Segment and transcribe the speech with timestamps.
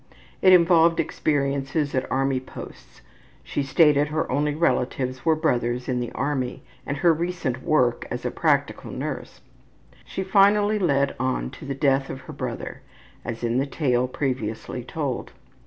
[0.41, 3.01] It involved experiences at army posts
[3.43, 8.25] she stated her only relatives were brothers in the army and her recent work as
[8.25, 9.41] a ``practical nurse.''
[10.03, 12.81] She finally led on to the death of her brother,
[13.23, 15.33] as in the tale previously told.